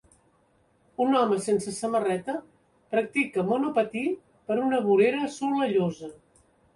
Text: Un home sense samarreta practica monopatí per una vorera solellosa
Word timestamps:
Un 1.03 1.17
home 1.17 1.35
sense 1.47 1.73
samarreta 1.79 2.33
practica 2.95 3.43
monopatí 3.49 4.03
per 4.49 4.57
una 4.63 4.81
vorera 4.89 5.29
solellosa 5.37 6.11